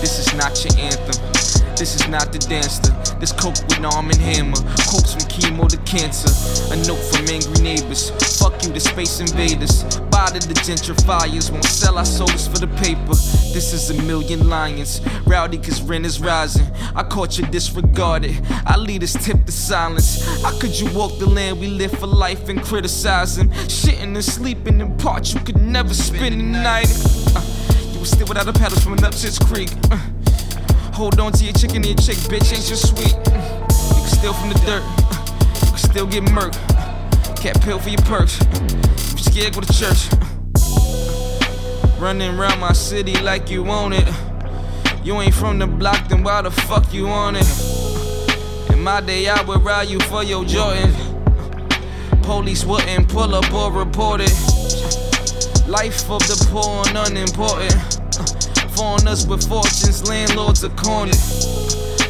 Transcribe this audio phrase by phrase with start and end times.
[0.00, 1.39] This is not your anthem.
[1.80, 2.92] This is not the dancer.
[3.20, 4.60] This coke with arm and hammer.
[4.84, 6.28] Quotes from chemo to cancer.
[6.74, 8.10] A note from angry neighbors.
[8.38, 9.84] Fuck you, the space invaders.
[10.10, 11.50] Body the gentrifiers.
[11.50, 13.14] Won't sell our souls for the paper.
[13.54, 15.00] This is a million lions.
[15.24, 16.66] Rowdy cause rent is rising.
[16.94, 18.44] I caught you disregarded.
[18.66, 20.22] Our leaders tip the silence.
[20.42, 23.48] How could you walk the land we live for life and criticize them?
[23.48, 26.92] Shitting and sleeping in parts you could never spend the night.
[27.34, 27.42] Uh,
[27.90, 29.70] you was still without a pedals from an upstairs creek.
[29.90, 29.98] Uh,
[31.00, 33.14] hold on to your chicken and your chick, bitch, ain't you sweet?
[33.16, 34.84] You can steal from the dirt.
[35.64, 36.60] You can still get murked.
[37.40, 38.38] Can't pill for your perks.
[39.12, 40.10] You scared, go to church.
[41.98, 44.06] Running around my city like you own it.
[45.02, 47.48] You ain't from the block, then why the fuck you on it?
[48.70, 50.92] In my day, I would ride you for your Jordan.
[52.24, 54.34] Police wouldn't pull up or report it.
[55.66, 57.99] Life of the poor and unimportant.
[58.80, 61.20] Uh, us with fortunes, landlords are cornered.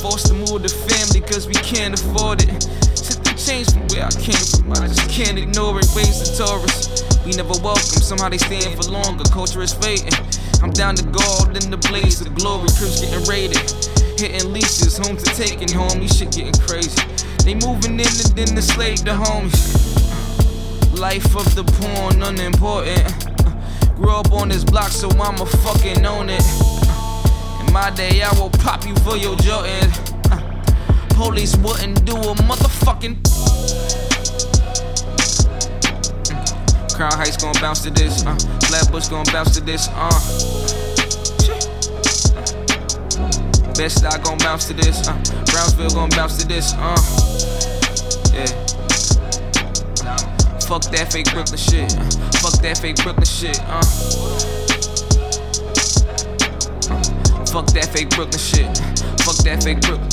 [0.00, 2.48] Forced to move the family cause we can't afford it.
[2.96, 5.84] Took the change from where I came from, I just can't ignore it.
[5.92, 9.24] Waves the tourists, we never welcome, somehow they stand for longer.
[9.28, 10.16] Culture is fading.
[10.64, 13.60] I'm down to gold in the blaze of glory, cribs getting raided.
[14.16, 16.96] Hitting leases, home to taking home, these shit getting crazy.
[17.44, 19.84] They moving in and then the slave the homies.
[20.96, 23.23] Life of the poor and unimportant.
[23.96, 26.42] Grew up on this block, so I'ma fucking own it.
[27.60, 29.90] In my day, I will pop you for your Jordan.
[31.10, 33.22] Police wouldn't do a motherfucking.
[36.94, 38.36] Crown Heights gon' bounce to this, uh.
[38.66, 40.10] Flatbush gon' bounce to this, uh.
[43.76, 45.14] Bed-Stuy gon' bounce to this, uh.
[45.46, 46.96] Brownsville gon' bounce to this, uh.
[48.34, 48.63] Yeah.
[50.68, 51.92] Fuck that fake Brooklyn shit.
[52.40, 53.60] Fuck that fake Brooklyn shit.
[53.64, 53.82] Uh.
[57.46, 58.66] Fuck that fake Brooklyn shit.
[59.24, 60.10] Fuck that fake Brooklyn.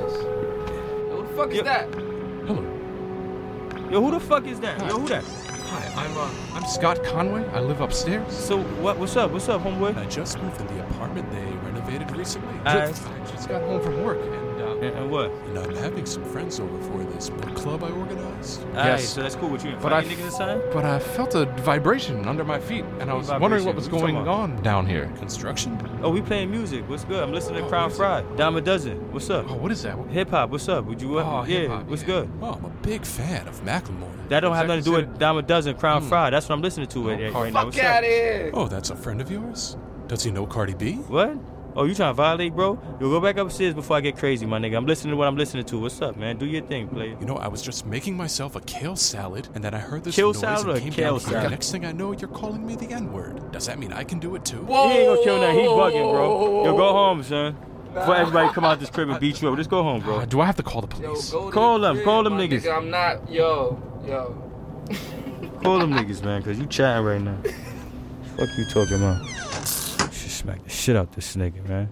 [0.00, 1.88] Who the fuck is Yo- that?
[3.90, 4.78] Yo, who the fuck is that?
[4.86, 5.24] Yo, who that?
[5.70, 7.46] Hi, I'm uh, I'm Scott Conway.
[7.50, 8.32] I live upstairs.
[8.36, 8.98] So what?
[8.98, 9.30] What's up?
[9.30, 9.96] What's up, homeboy?
[9.96, 12.58] I just moved in the apartment they renovated recently.
[12.64, 12.88] Aye.
[12.88, 15.30] Just- I just got home from work and uh, And, and what?
[15.30, 18.62] and I'm having some friends over for this book club I organized.
[18.74, 19.08] Yes.
[19.10, 19.76] so that's cool with you.
[19.80, 20.60] But I, Funny niggas inside?
[20.72, 24.14] but I felt a vibration under my feet, and I was wondering what was Vibration?
[24.14, 25.06] going What on down here.
[25.18, 25.78] Construction?
[26.02, 26.88] Oh, we playing music.
[26.88, 27.22] What's good?
[27.22, 28.22] I'm listening to Oh, Crown what is Fry.
[28.36, 28.98] Dyme-A-Duzin.
[29.12, 29.46] What's up?
[29.48, 29.96] Oh, what is that?
[30.08, 30.50] Hip hop.
[30.50, 30.84] What's up?
[30.86, 31.18] Would you?
[31.18, 31.60] Uh, Oh, yeah.
[31.60, 32.06] hip-hop, What's yeah.
[32.08, 32.30] good?
[32.42, 34.08] Oh, I'm a big fan of Macklemore.
[34.30, 35.59] That don't have nothing to do with Dyme-A-Duzin.
[35.78, 36.08] Crown Hmm.
[36.08, 36.30] Fry.
[36.30, 37.60] That's what I'm listening to right, Oh, right now.
[37.60, 38.50] Fuck What's out here.
[38.54, 39.76] Oh, that's a friend of yours?
[40.08, 40.94] Does he know Cardi B?
[40.94, 41.36] What?
[41.76, 42.80] Oh, you trying to violate, bro?
[43.00, 44.76] Yo, go back upstairs before I get crazy, my nigga.
[44.76, 45.78] I'm listening to what I'm listening to.
[45.78, 46.36] What's up, man?
[46.36, 47.16] Do your thing, player.
[47.20, 50.16] You know, I was just making myself a kale salad, and then I heard this
[50.16, 51.38] Kale noise salad and or came kale down here.
[51.38, 51.50] salad?
[51.52, 53.52] Next thing I know, you're calling me the N-word.
[53.52, 54.64] Does that mean I can do it too?
[54.64, 54.88] Whoa.
[54.88, 55.58] He ain't gonna kill nothing.
[55.60, 56.64] He's bugging, bro.
[56.64, 57.56] Yo, go home, son.
[57.94, 59.56] Before everybody come out this crib and beat you up.
[59.56, 60.24] Just go home, Uh, bro.
[60.24, 61.30] do I have to call the police?
[61.30, 62.62] go to Call them, crib, call them niggas.
[62.62, 62.76] nigga.
[62.76, 63.30] I'm not.
[63.30, 64.42] Yo, yo.
[65.62, 67.36] Call them niggas, man, cause you chatting right now.
[68.36, 69.26] Fuck you talking about?
[70.12, 71.90] Should smack the shit out this nigga, man.